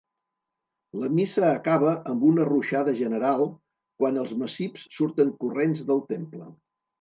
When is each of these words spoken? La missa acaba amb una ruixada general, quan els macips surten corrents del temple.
La 1.01 1.09
missa 1.17 1.43
acaba 1.49 1.91
amb 2.13 2.25
una 2.29 2.47
ruixada 2.49 2.95
general, 3.01 3.45
quan 4.01 4.19
els 4.23 4.33
macips 4.41 4.89
surten 4.97 5.31
corrents 5.45 5.85
del 5.93 6.03
temple. 6.15 6.51